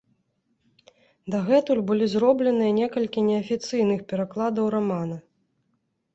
Дагэтуль 1.35 1.81
былі 1.89 2.05
зробленыя 2.13 2.71
некалькі 2.81 3.19
неафіцыйных 3.29 3.99
перакладаў 4.15 4.65
рамана. 4.79 5.17